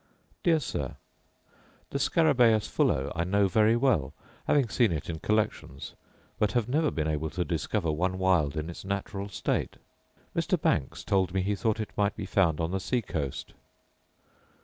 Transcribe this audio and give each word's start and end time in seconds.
Dear 0.41 0.59
Sir, 0.59 0.95
The 1.91 1.99
scarabaeus 1.99 2.67
fullo 2.67 3.11
I 3.13 3.23
know 3.23 3.47
very 3.47 3.75
well, 3.75 4.15
having 4.47 4.67
seen 4.67 4.91
it 4.91 5.11
in 5.11 5.19
collections; 5.19 5.93
but 6.39 6.53
have 6.53 6.67
never 6.67 6.89
been 6.89 7.07
able 7.07 7.29
to 7.29 7.45
discover 7.45 7.91
one 7.91 8.17
wild 8.17 8.57
in 8.57 8.67
its 8.67 8.83
natural 8.83 9.29
state. 9.29 9.75
Mr. 10.35 10.59
Banks 10.59 11.03
told 11.03 11.35
me 11.35 11.43
he 11.43 11.53
thought 11.53 11.79
it 11.79 11.95
might 11.95 12.15
be 12.15 12.25
found 12.25 12.59
on 12.59 12.71
the 12.71 12.79
sea 12.79 13.03
coast. 13.03 13.53